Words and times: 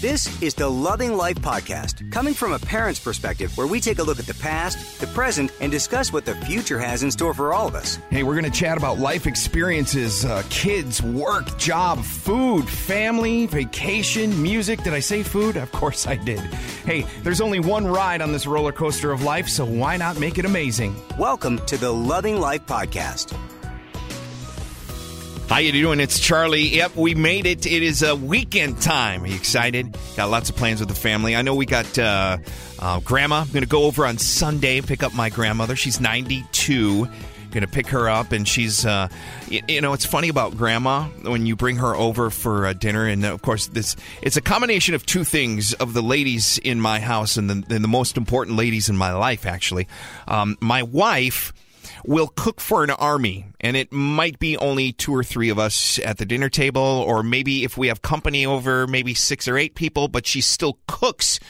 This 0.00 0.40
is 0.40 0.54
the 0.54 0.66
Loving 0.66 1.14
Life 1.14 1.36
Podcast, 1.42 2.10
coming 2.10 2.32
from 2.32 2.54
a 2.54 2.58
parent's 2.58 2.98
perspective, 2.98 3.54
where 3.58 3.66
we 3.66 3.80
take 3.80 3.98
a 3.98 4.02
look 4.02 4.18
at 4.18 4.24
the 4.24 4.32
past, 4.32 4.98
the 4.98 5.06
present, 5.08 5.52
and 5.60 5.70
discuss 5.70 6.10
what 6.10 6.24
the 6.24 6.34
future 6.36 6.78
has 6.78 7.02
in 7.02 7.10
store 7.10 7.34
for 7.34 7.52
all 7.52 7.68
of 7.68 7.74
us. 7.74 7.98
Hey, 8.08 8.22
we're 8.22 8.32
going 8.40 8.50
to 8.50 8.58
chat 8.58 8.78
about 8.78 8.98
life 8.98 9.26
experiences, 9.26 10.24
uh, 10.24 10.42
kids, 10.48 11.02
work, 11.02 11.58
job, 11.58 12.02
food, 12.02 12.66
family, 12.66 13.44
vacation, 13.44 14.42
music. 14.42 14.82
Did 14.84 14.94
I 14.94 15.00
say 15.00 15.22
food? 15.22 15.58
Of 15.58 15.70
course 15.72 16.06
I 16.06 16.16
did. 16.16 16.40
Hey, 16.86 17.04
there's 17.22 17.42
only 17.42 17.60
one 17.60 17.86
ride 17.86 18.22
on 18.22 18.32
this 18.32 18.46
roller 18.46 18.72
coaster 18.72 19.12
of 19.12 19.22
life, 19.22 19.50
so 19.50 19.66
why 19.66 19.98
not 19.98 20.18
make 20.18 20.38
it 20.38 20.46
amazing? 20.46 20.96
Welcome 21.18 21.58
to 21.66 21.76
the 21.76 21.92
Loving 21.92 22.40
Life 22.40 22.64
Podcast. 22.64 23.38
How 25.50 25.58
you 25.58 25.72
doing? 25.72 25.98
It's 25.98 26.20
Charlie. 26.20 26.68
Yep, 26.76 26.94
we 26.94 27.16
made 27.16 27.44
it. 27.44 27.66
It 27.66 27.82
is 27.82 28.04
a 28.04 28.14
weekend 28.14 28.80
time. 28.80 29.24
Are 29.24 29.26
you 29.26 29.34
excited? 29.34 29.96
Got 30.16 30.30
lots 30.30 30.48
of 30.48 30.54
plans 30.54 30.78
with 30.78 30.88
the 30.88 30.94
family. 30.94 31.34
I 31.34 31.42
know 31.42 31.56
we 31.56 31.66
got 31.66 31.98
uh, 31.98 32.38
uh, 32.78 33.00
grandma. 33.00 33.40
I'm 33.40 33.48
going 33.48 33.64
to 33.64 33.68
go 33.68 33.82
over 33.82 34.06
on 34.06 34.16
Sunday, 34.18 34.80
pick 34.80 35.02
up 35.02 35.12
my 35.12 35.28
grandmother. 35.28 35.74
She's 35.74 36.00
92. 36.00 37.04
Going 37.50 37.62
to 37.62 37.66
pick 37.66 37.88
her 37.88 38.08
up, 38.08 38.30
and 38.30 38.46
she's, 38.46 38.86
uh, 38.86 39.08
you, 39.48 39.60
you, 39.66 39.80
know, 39.80 39.92
it's 39.92 40.06
funny 40.06 40.28
about 40.28 40.56
grandma 40.56 41.06
when 41.22 41.46
you 41.46 41.56
bring 41.56 41.78
her 41.78 41.96
over 41.96 42.30
for 42.30 42.66
uh, 42.66 42.72
dinner, 42.72 43.08
and 43.08 43.24
of 43.24 43.42
course, 43.42 43.66
this 43.66 43.96
it's 44.22 44.36
a 44.36 44.40
combination 44.40 44.94
of 44.94 45.04
two 45.04 45.24
things 45.24 45.72
of 45.72 45.94
the 45.94 46.00
ladies 46.02 46.58
in 46.58 46.80
my 46.80 47.00
house 47.00 47.36
and 47.36 47.50
the, 47.50 47.74
and 47.74 47.82
the 47.82 47.88
most 47.88 48.16
important 48.16 48.56
ladies 48.56 48.88
in 48.88 48.96
my 48.96 49.12
life, 49.14 49.46
actually. 49.46 49.88
Um, 50.28 50.58
my 50.60 50.84
wife 50.84 51.52
will 52.04 52.28
cook 52.28 52.60
for 52.60 52.84
an 52.84 52.90
army, 52.90 53.46
and 53.60 53.76
it 53.76 53.92
might 53.92 54.38
be 54.38 54.56
only 54.56 54.92
two 54.92 55.14
or 55.14 55.24
three 55.24 55.48
of 55.48 55.58
us 55.58 55.98
at 56.00 56.18
the 56.18 56.24
dinner 56.24 56.48
table, 56.48 56.82
or 56.82 57.22
maybe 57.22 57.64
if 57.64 57.76
we 57.76 57.88
have 57.88 58.02
company 58.02 58.46
over, 58.46 58.86
maybe 58.86 59.14
six 59.14 59.48
or 59.48 59.56
eight 59.56 59.74
people, 59.74 60.08
but 60.08 60.26
she 60.26 60.40
still 60.40 60.78
cooks 60.86 61.40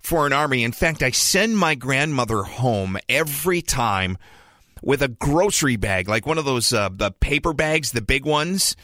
for 0.00 0.26
an 0.26 0.32
army. 0.32 0.64
In 0.64 0.72
fact, 0.72 1.02
I 1.02 1.10
send 1.10 1.56
my 1.56 1.74
grandmother 1.74 2.42
home 2.42 2.98
every 3.08 3.62
time 3.62 4.18
with 4.82 5.02
a 5.02 5.08
grocery 5.08 5.76
bag, 5.76 6.08
like 6.08 6.26
one 6.26 6.38
of 6.38 6.44
those 6.44 6.72
uh, 6.72 6.88
the 6.90 7.10
paper 7.10 7.52
bags, 7.52 7.92
the 7.92 8.00
big 8.00 8.24
ones 8.24 8.76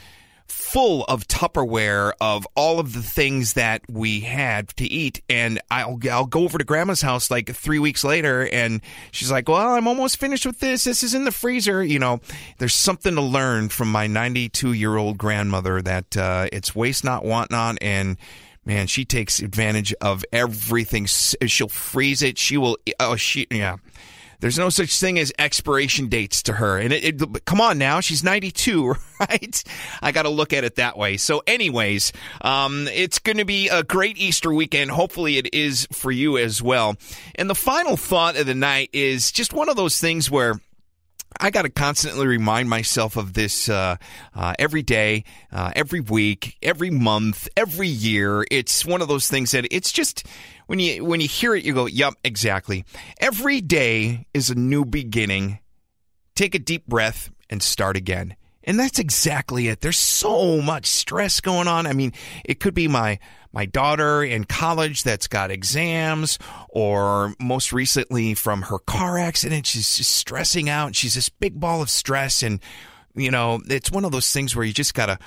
full 0.48 1.05
of 1.05 1.27
Tupperware 1.28 2.12
of 2.20 2.47
all 2.55 2.78
of 2.78 2.92
the 2.92 3.02
things 3.02 3.55
that 3.55 3.83
we 3.89 4.20
had 4.20 4.69
to 4.77 4.84
eat. 4.84 5.22
And 5.28 5.61
I'll, 5.70 5.98
I'll 6.11 6.27
go 6.27 6.44
over 6.44 6.58
to 6.58 6.64
grandma's 6.64 7.02
house 7.02 7.30
like 7.30 7.55
three 7.55 7.78
weeks 7.78 8.05
later 8.05 8.48
and 8.52 8.80
she's 9.11 9.30
like, 9.30 9.48
well, 9.48 9.74
I'm 9.74 9.89
almost 9.89 10.19
finished 10.19 10.47
with 10.47 10.61
this. 10.61 10.84
This 10.84 11.02
is 11.02 11.14
in 11.14 11.24
the 11.24 11.33
freezer. 11.33 11.83
You 11.83 11.98
know, 11.98 12.20
there's 12.58 12.74
something 12.74 13.14
to 13.14 13.22
learn 13.22 13.69
from 13.69 13.91
my 13.91 14.06
92 14.06 14.72
year 14.72 14.97
old 14.97 15.19
grandmother 15.19 15.83
that 15.83 16.17
uh, 16.17 16.48
it's 16.52 16.74
waste 16.74 17.05
not, 17.05 17.24
want 17.24 17.50
not. 17.50 17.78
And 17.80 18.17
man, 18.64 18.86
she 18.86 19.05
takes 19.05 19.41
advantage 19.41 19.94
of 20.00 20.24
everything. 20.33 21.06
She'll 21.06 21.69
freeze 21.69 22.22
it. 22.22 22.39
She 22.39 22.56
will, 22.56 22.78
oh, 23.00 23.17
she, 23.17 23.46
yeah. 23.51 23.77
There's 24.41 24.58
no 24.58 24.69
such 24.69 24.98
thing 24.98 25.19
as 25.19 25.33
expiration 25.39 26.08
dates 26.08 26.42
to 26.45 26.55
her. 26.55 26.79
And 26.79 26.92
it, 26.92 27.23
it 27.23 27.45
come 27.45 27.61
on 27.61 27.79
now, 27.79 28.01
she's 28.01 28.23
92, 28.23 28.95
right? 29.20 29.64
I 30.02 30.13
got 30.13 30.23
to 30.23 30.29
look 30.29 30.52
at 30.52 30.64
it 30.64 30.77
that 30.77 30.98
way. 30.98 31.17
So, 31.17 31.42
anyways, 31.47 32.13
um, 32.42 32.89
it's 32.92 33.19
going 33.19 33.39
to 33.39 33.45
be 33.45 33.69
a 33.69 33.83
great 33.83 34.19
Easter 34.19 34.52
weekend. 34.52 34.91
Hopefully, 34.91 35.39
it 35.39 35.52
is 35.55 35.86
for 35.92 36.11
you 36.11 36.39
as 36.39 36.63
well. 36.63 36.96
And 37.35 37.48
the 37.48 37.55
final 37.55 37.96
thought 37.96 38.36
of 38.36 38.46
the 38.46 38.55
night 38.55 38.91
is 38.92 39.33
just 39.33 39.52
one 39.52 39.69
of 39.69 39.77
those 39.77 40.01
things 40.01 40.30
where 40.30 40.61
I 41.41 41.51
got 41.51 41.63
to 41.63 41.70
constantly 41.70 42.27
remind 42.27 42.69
myself 42.69 43.17
of 43.17 43.33
this 43.33 43.69
uh, 43.69 43.97
uh, 44.35 44.55
every 44.58 44.83
day, 44.83 45.24
uh, 45.52 45.73
every 45.74 46.01
week, 46.01 46.57
every 46.63 46.91
month, 46.91 47.48
every 47.57 47.89
year. 47.89 48.47
It's 48.51 48.85
one 48.85 49.02
of 49.02 49.08
those 49.08 49.29
things 49.29 49.51
that 49.52 49.67
it's 49.70 49.92
just 49.92 50.27
when 50.67 50.79
you 50.79 51.05
when 51.05 51.20
you 51.20 51.29
hear 51.29 51.55
it, 51.55 51.64
you 51.64 51.75
go, 51.75 51.86
"Yep, 51.86 52.14
exactly." 52.25 52.85
Every 53.20 53.61
day 53.61 54.27
is 54.35 54.51
a 54.51 54.55
new 54.55 54.85
beginning. 54.85 55.58
Take 56.35 56.55
a 56.55 56.58
deep 56.58 56.86
breath 56.86 57.30
and 57.48 57.63
start 57.63 57.96
again. 57.96 58.36
And 58.64 58.80
that's 58.80 58.98
exactly 58.98 59.69
it. 59.69 59.80
There's 59.80 59.98
so 59.98 60.61
much 60.61 60.86
stress 60.86 61.41
going 61.41 61.69
on. 61.69 61.86
I 61.86 61.92
mean, 61.92 62.13
it 62.45 62.58
could 62.58 62.75
be 62.75 62.89
my 62.89 63.20
my 63.56 63.64
daughter 63.64 64.22
in 64.22 64.44
college 64.44 65.02
that's 65.02 65.28
got 65.28 65.50
exams, 65.50 66.39
or 66.68 67.33
most 67.40 67.72
recently 67.72 68.34
from 68.34 68.61
her 68.61 68.78
car 68.78 69.17
accident, 69.17 69.64
she's 69.67 69.96
just 69.96 70.14
stressing 70.14 70.68
out. 70.68 70.94
She's 70.94 71.14
this 71.14 71.30
big 71.30 71.58
ball 71.58 71.80
of 71.80 71.89
stress, 71.89 72.42
and 72.42 72.61
you 73.14 73.30
know, 73.30 73.62
it's 73.66 73.90
one 73.90 74.05
of 74.05 74.12
those 74.12 74.30
things 74.30 74.55
where 74.55 74.66
you 74.66 74.74
just 74.74 74.92
gotta 74.92 75.18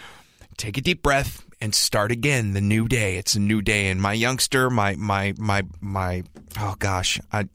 take 0.57 0.77
a 0.77 0.81
deep 0.81 1.01
breath 1.01 1.43
and 1.59 1.73
start 1.73 2.11
again. 2.11 2.53
The 2.53 2.61
new 2.61 2.87
day. 2.87 3.17
It's 3.17 3.33
a 3.33 3.39
new 3.39 3.63
day. 3.63 3.87
And 3.87 3.99
my 3.99 4.13
youngster, 4.13 4.69
my 4.69 4.93
my 4.93 5.33
my 5.39 5.63
my, 5.81 6.21
oh 6.59 6.75
gosh, 6.77 7.19
I, 7.33 7.49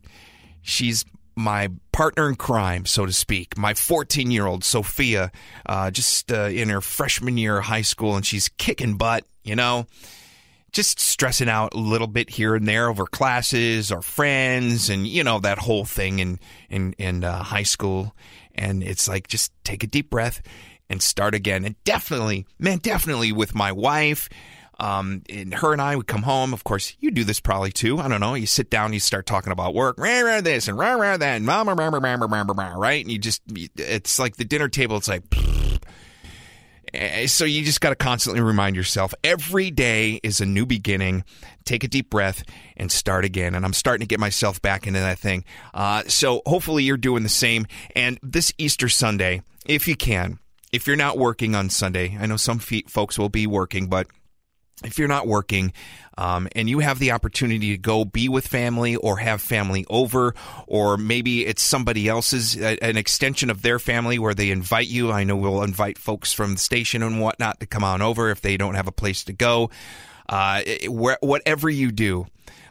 she's 0.63 1.05
my 1.37 1.71
partner 1.93 2.29
in 2.29 2.35
crime, 2.35 2.85
so 2.85 3.07
to 3.07 3.13
speak, 3.13 3.57
my 3.57 3.75
14 3.75 4.29
year 4.33 4.47
old 4.47 4.65
Sophia, 4.65 5.31
uh, 5.67 5.93
just 5.93 6.33
uh, 6.33 6.47
in 6.47 6.69
her 6.69 6.81
freshman 6.81 7.39
year 7.39 7.59
of 7.59 7.65
high 7.67 7.83
school, 7.83 8.17
and 8.17 8.27
she's 8.27 8.49
kicking 8.49 8.97
butt, 8.97 9.25
you 9.45 9.55
know, 9.55 9.87
just 10.75 11.01
stressing 11.01 11.49
out 11.49 11.73
a 11.73 11.79
little 11.79 12.09
bit 12.09 12.29
here 12.29 12.55
and 12.55 12.69
there 12.69 12.89
over 12.91 13.07
classes 13.07 13.91
or 13.91 14.03
friends, 14.03 14.91
and 14.91 15.07
you 15.07 15.25
know 15.25 15.39
that 15.39 15.59
whole 15.59 15.85
thing 15.85 16.19
in 16.19 16.39
in 16.69 16.93
in 16.99 17.25
uh, 17.25 17.43
high 17.43 17.63
school. 17.63 18.15
And 18.57 18.83
it's 18.83 19.09
like 19.09 19.27
just 19.27 19.53
take 19.65 19.83
a 19.83 19.87
deep 19.87 20.11
breath 20.11 20.43
and 20.91 21.03
start 21.03 21.35
again. 21.35 21.65
And 21.65 21.83
definitely, 21.85 22.47
man, 22.59 22.79
definitely 22.79 23.33
with 23.33 23.55
my 23.55 23.73
wife. 23.73 24.29
Um, 24.79 25.23
and 25.29 25.55
her 25.55 25.73
and 25.73 25.81
I 25.81 25.95
would 25.95 26.09
come 26.09 26.23
home. 26.23 26.53
Of 26.53 26.65
course, 26.65 26.97
you 27.01 27.11
do 27.11 27.25
this 27.25 27.41
probably 27.41 27.71
too. 27.71 27.99
I 27.99 28.09
don't 28.09 28.21
know. 28.21 28.35
You 28.35 28.47
sit 28.47 28.71
down, 28.71 28.93
you 28.93 29.01
start 29.01 29.27
talking 29.27 29.53
about 29.53 29.75
work, 29.75 29.99
rah, 29.99 30.21
rah, 30.21 30.41
this 30.41 30.67
and 30.67 30.77
rah, 30.77 30.95
rah, 30.95 31.17
that, 31.17 31.37
and 31.37 31.47
rah, 31.47 31.63
rah, 31.63 31.75
rah, 31.75 31.89
rah, 31.89 31.99
rah, 31.99 32.27
rah, 32.27 32.55
rah, 32.57 32.75
right? 32.77 33.03
And 33.03 33.11
you 33.11 33.19
just, 33.19 33.43
it's 33.77 34.19
like 34.19 34.37
the 34.37 34.45
dinner 34.45 34.69
table. 34.69 34.97
It's 34.97 35.09
like, 35.09 35.23
eh, 35.37 35.54
so 37.27 37.45
you 37.45 37.65
just 37.65 37.81
got 37.81 37.91
to 37.91 37.97
constantly 37.97 38.41
remind 38.41 38.77
yourself 38.77 39.15
every 39.23 39.71
day 39.71 40.21
is 40.23 40.41
a 40.41 40.47
new 40.47 40.67
beginning. 40.67 41.25
Take 41.65 41.85
a 41.85 41.89
deep 41.89 42.11
breath 42.11 42.45
and 42.77 42.91
start 42.91 43.25
again. 43.25 43.55
And 43.55 43.65
I'm 43.65 43.73
starting 43.73 44.07
to 44.07 44.09
get 44.09 44.21
myself 44.21 44.61
back 44.61 44.87
into 44.87 45.01
that 45.01 45.19
thing. 45.19 45.45
Uh, 45.73 46.03
so 46.07 46.43
hopefully 46.47 46.85
you're 46.85 46.97
doing 46.97 47.23
the 47.23 47.29
same. 47.29 47.67
And 47.95 48.19
this 48.23 48.53
Easter 48.59 48.89
Sunday, 48.89 49.43
if 49.67 49.89
you 49.89 49.97
can, 49.97 50.39
if 50.73 50.87
you're 50.87 50.97
not 50.97 51.19
working 51.19 51.55
on 51.55 51.71
Sunday, 51.71 52.17
I 52.21 52.27
know 52.27 52.37
some 52.37 52.59
folks 52.59 53.19
will 53.19 53.29
be 53.29 53.47
working, 53.47 53.87
but 53.87 54.07
if 54.83 54.99
you're 54.99 55.09
not 55.09 55.27
working 55.27 55.73
um, 56.17 56.49
and 56.55 56.69
you 56.69 56.79
have 56.81 56.99
the 56.99 57.13
opportunity 57.13 57.73
to 57.73 57.79
go 57.79 58.05
be 58.05 58.29
with 58.29 58.47
family 58.47 58.97
or 58.97 59.19
have 59.19 59.41
family 59.41 59.85
over, 59.89 60.35
or 60.67 60.97
maybe 60.97 61.47
it's 61.47 61.63
somebody 61.63 62.09
else's, 62.09 62.57
an 62.57 62.97
extension 62.97 63.51
of 63.51 63.63
their 63.63 63.79
family 63.79 64.19
where 64.19 64.35
they 64.35 64.51
invite 64.51 64.87
you. 64.87 65.11
I 65.11 65.25
know 65.25 65.37
we'll 65.37 65.63
invite 65.63 65.99
folks 65.99 66.33
from 66.33 66.55
the 66.55 66.59
station 66.59 67.03
and 67.03 67.21
whatnot 67.21 67.61
to 67.61 67.67
come 67.67 67.85
on 67.85 68.03
over 68.03 68.31
if 68.31 68.41
they 68.41 68.57
don't 68.57 68.75
have 68.75 68.89
a 68.89 68.93
place 68.93 69.25
to 69.25 69.33
go. 69.33 69.71
Uh, 70.29 70.63
whatever 70.89 71.69
you 71.69 71.93
do, 71.93 72.27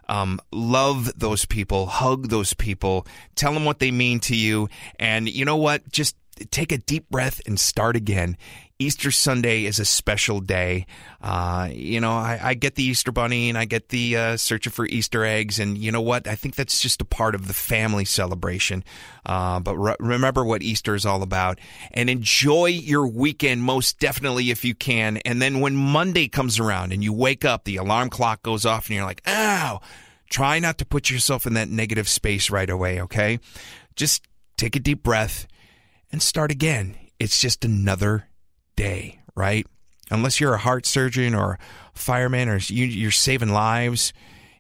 um, 0.10 0.40
love 0.52 1.12
those 1.18 1.46
people, 1.46 1.86
hug 1.86 2.30
those 2.30 2.54
people, 2.54 3.06
tell 3.36 3.54
them 3.54 3.66
what 3.66 3.80
they 3.80 3.92
mean 3.92 4.20
to 4.22 4.36
you. 4.36 4.70
And 5.00 5.30
you 5.30 5.46
know 5.46 5.58
what? 5.58 5.90
Just 5.92 6.16
take 6.50 6.72
a 6.72 6.78
deep 6.78 7.10
breath 7.10 7.42
and 7.46 7.60
start 7.60 7.96
again. 7.96 8.38
Easter 8.84 9.12
Sunday 9.12 9.64
is 9.64 9.80
a 9.80 9.86
special 9.86 10.42
day. 10.42 10.86
Uh, 11.22 11.70
you 11.72 12.02
know, 12.02 12.12
I, 12.12 12.38
I, 12.44 12.54
get 12.54 12.76
the 12.76 12.84
Easter 12.84 13.14
Bunny 13.14 13.48
and 13.48 13.58
I 13.58 13.64
get 13.64 13.90
the 13.90 14.18
uh, 14.18 14.38
searching 14.38 14.74
for 14.74 14.86
Easter 14.86 15.24
eggs, 15.24 15.58
and 15.58 15.78
you 15.78 15.90
know 15.90 16.02
what? 16.02 16.28
I 16.28 16.36
think 16.36 16.56
that's 16.56 16.82
just 16.82 17.02
a 17.02 17.06
part 17.06 17.34
of 17.34 17.48
the 17.48 17.54
family 17.54 18.04
celebration. 18.04 18.84
Uh, 19.26 19.62
but 19.62 19.78
re- 19.78 19.96
remember 20.00 20.44
what 20.44 20.62
Easter 20.64 20.96
is 20.96 21.06
all 21.06 21.24
about, 21.24 21.60
and 21.92 22.10
enjoy 22.10 22.66
your 22.66 23.08
weekend 23.08 23.64
most 23.64 24.00
definitely 24.00 24.52
if 24.52 24.66
you 24.66 24.76
can. 24.76 25.18
And 25.18 25.42
then 25.42 25.62
when 25.62 25.78
Monday 25.78 26.28
comes 26.28 26.60
around 26.60 26.92
and 26.92 27.02
you 27.02 27.14
wake 27.14 27.46
up, 27.46 27.64
the 27.64 27.78
alarm 27.78 28.10
clock 28.10 28.44
goes 28.44 28.66
off, 28.66 28.88
and 28.88 28.96
you're 28.98 29.06
like, 29.06 29.22
"Ow!" 29.26 29.80
Try 30.30 30.60
not 30.60 30.78
to 30.80 30.86
put 30.86 31.10
yourself 31.10 31.46
in 31.46 31.54
that 31.54 31.70
negative 31.70 32.10
space 32.10 32.50
right 32.50 32.70
away. 32.70 33.00
Okay, 33.02 33.40
just 33.96 34.28
take 34.58 34.76
a 34.76 34.80
deep 34.82 35.04
breath 35.04 35.48
and 36.12 36.22
start 36.22 36.52
again. 36.52 36.98
It's 37.18 37.40
just 37.40 37.64
another 37.64 38.28
day, 38.84 39.20
right? 39.36 39.66
unless 40.14 40.40
you're 40.40 40.54
a 40.54 40.60
heart 40.60 40.86
surgeon 40.86 41.36
or 41.36 41.60
fireman 41.94 42.48
or 42.48 42.58
you, 42.58 42.86
you're 42.86 43.12
saving 43.12 43.50
lives, 43.50 44.14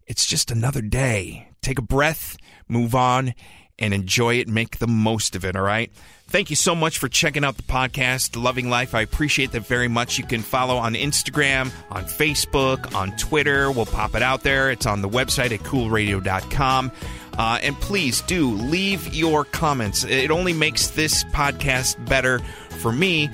it's 0.07 0.25
just 0.25 0.51
another 0.51 0.81
day. 0.81 1.47
Take 1.61 1.79
a 1.79 1.83
breath, 1.83 2.37
move 2.67 2.95
on, 2.95 3.33
and 3.79 3.93
enjoy 3.93 4.35
it. 4.35 4.47
Make 4.47 4.79
the 4.79 4.87
most 4.87 5.35
of 5.35 5.45
it, 5.45 5.55
all 5.55 5.63
right? 5.63 5.91
Thank 6.27 6.49
you 6.49 6.55
so 6.55 6.73
much 6.73 6.97
for 6.97 7.07
checking 7.07 7.43
out 7.43 7.57
the 7.57 7.63
podcast, 7.63 8.41
Loving 8.41 8.69
Life. 8.69 8.95
I 8.95 9.01
appreciate 9.01 9.51
that 9.51 9.67
very 9.67 9.87
much. 9.87 10.17
You 10.17 10.25
can 10.25 10.41
follow 10.41 10.77
on 10.77 10.95
Instagram, 10.95 11.71
on 11.91 12.05
Facebook, 12.05 12.93
on 12.95 13.15
Twitter. 13.17 13.71
We'll 13.71 13.85
pop 13.85 14.15
it 14.15 14.23
out 14.23 14.41
there. 14.41 14.71
It's 14.71 14.85
on 14.85 15.01
the 15.01 15.09
website 15.09 15.51
at 15.51 15.59
coolradio.com. 15.59 16.91
Uh, 17.37 17.59
and 17.61 17.75
please 17.75 18.21
do 18.21 18.51
leave 18.51 19.13
your 19.13 19.43
comments. 19.45 20.03
It 20.03 20.31
only 20.31 20.53
makes 20.53 20.89
this 20.89 21.23
podcast 21.25 22.03
better 22.07 22.39
for 22.79 22.91
me 22.91 23.29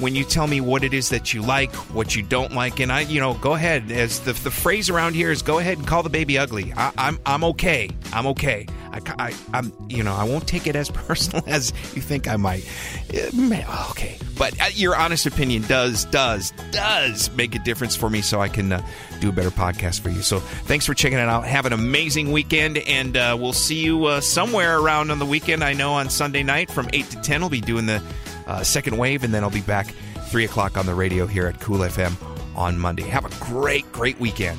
when 0.00 0.14
you 0.14 0.24
tell 0.24 0.46
me 0.46 0.60
what 0.60 0.84
it 0.84 0.94
is 0.94 1.10
that 1.10 1.32
you 1.32 1.42
like, 1.42 1.72
what 1.92 2.16
you 2.16 2.22
don't 2.22 2.52
like, 2.52 2.80
and 2.80 2.90
I, 2.90 3.00
you 3.00 3.20
know, 3.20 3.34
go 3.34 3.54
ahead. 3.54 3.90
As 3.90 4.20
the, 4.20 4.32
the 4.32 4.50
phrase 4.50 4.90
around 4.90 5.14
here 5.14 5.30
is, 5.30 5.42
go 5.42 5.58
ahead 5.58 5.78
and 5.78 5.86
call 5.86 6.02
the 6.02 6.10
baby 6.10 6.38
ugly. 6.38 6.72
I, 6.76 6.92
I'm 6.96 7.18
I'm 7.26 7.44
okay. 7.44 7.90
I'm 8.12 8.26
okay. 8.28 8.66
I, 8.92 9.00
I 9.18 9.34
I'm 9.52 9.72
you 9.88 10.02
know 10.02 10.14
I 10.14 10.24
won't 10.24 10.46
take 10.46 10.66
it 10.66 10.76
as 10.76 10.90
personal 11.08 11.42
as 11.46 11.72
you 11.94 12.02
think 12.02 12.28
I 12.28 12.36
might. 12.36 12.68
Uh, 13.12 13.88
okay, 13.90 14.18
but 14.38 14.60
uh, 14.60 14.66
your 14.74 14.96
honest 14.96 15.26
opinion 15.26 15.62
does 15.62 16.04
does 16.06 16.52
does 16.70 17.30
make 17.36 17.54
a 17.54 17.58
difference 17.60 17.96
for 17.96 18.10
me, 18.10 18.22
so 18.22 18.40
I 18.40 18.48
can 18.48 18.72
uh, 18.72 18.86
do 19.20 19.28
a 19.28 19.32
better 19.32 19.50
podcast 19.50 20.00
for 20.00 20.10
you. 20.10 20.22
So 20.22 20.40
thanks 20.40 20.86
for 20.86 20.94
checking 20.94 21.18
it 21.18 21.28
out. 21.28 21.46
Have 21.46 21.66
an 21.66 21.72
amazing 21.72 22.32
weekend, 22.32 22.78
and 22.78 23.16
uh, 23.16 23.36
we'll 23.38 23.52
see 23.52 23.82
you 23.82 24.06
uh, 24.06 24.20
somewhere 24.20 24.78
around 24.78 25.10
on 25.10 25.18
the 25.18 25.26
weekend. 25.26 25.62
I 25.62 25.72
know 25.72 25.92
on 25.92 26.10
Sunday 26.10 26.42
night 26.42 26.70
from 26.70 26.88
eight 26.92 27.08
to 27.10 27.20
ten, 27.20 27.40
we'll 27.40 27.50
be 27.50 27.60
doing 27.60 27.86
the 27.86 28.02
uh, 28.46 28.62
second 28.62 28.96
wave, 28.96 29.24
and 29.24 29.32
then 29.32 29.42
I'll 29.42 29.50
be 29.50 29.60
back 29.60 29.88
3 30.28 30.44
o'clock 30.44 30.76
on 30.76 30.86
the 30.86 30.94
radio 30.94 31.26
here 31.26 31.46
at 31.46 31.60
Cool 31.60 31.78
FM 31.78 32.14
on 32.56 32.78
Monday. 32.78 33.04
Have 33.04 33.24
a 33.24 33.44
great, 33.44 33.90
great 33.92 34.18
weekend. 34.20 34.58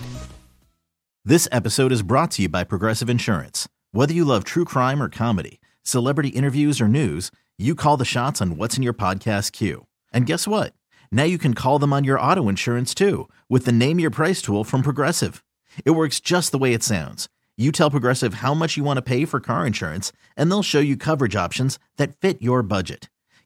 This 1.26 1.48
episode 1.52 1.92
is 1.92 2.02
brought 2.02 2.32
to 2.32 2.42
you 2.42 2.50
by 2.50 2.64
Progressive 2.64 3.10
Insurance. 3.10 3.70
Whether 3.92 4.14
you 4.14 4.26
love 4.26 4.44
true 4.44 4.66
crime 4.66 5.02
or 5.02 5.08
comedy, 5.08 5.62
celebrity 5.84 6.30
interviews 6.30 6.82
or 6.82 6.88
news, 6.88 7.32
you 7.58 7.76
call 7.76 7.96
the 7.96 8.06
shots 8.06 8.42
on 8.42 8.58
what's 8.58 8.76
in 8.76 8.84
your 8.84 8.94
podcast 8.94 9.52
queue. 9.52 9.86
And 10.12 10.26
guess 10.26 10.48
what? 10.48 10.74
Now 11.12 11.24
you 11.24 11.38
can 11.38 11.54
call 11.54 11.80
them 11.80 11.94
on 11.94 12.04
your 12.04 12.20
auto 12.20 12.50
insurance 12.50 12.94
too 12.94 13.30
with 13.48 13.66
the 13.66 13.72
Name 13.72 14.00
Your 14.00 14.10
Price 14.10 14.42
tool 14.42 14.64
from 14.64 14.82
Progressive. 14.82 15.44
It 15.86 15.92
works 15.92 16.20
just 16.20 16.52
the 16.52 16.58
way 16.58 16.74
it 16.74 16.84
sounds. 16.84 17.30
You 17.56 17.72
tell 17.72 17.92
Progressive 17.92 18.36
how 18.36 18.54
much 18.54 18.78
you 18.78 18.84
want 18.84 18.98
to 18.98 19.04
pay 19.04 19.26
for 19.26 19.40
car 19.40 19.66
insurance, 19.66 20.12
and 20.36 20.50
they'll 20.50 20.64
show 20.64 20.80
you 20.80 20.98
coverage 20.98 21.36
options 21.36 21.78
that 21.98 22.20
fit 22.20 22.42
your 22.42 22.64
budget. 22.64 23.10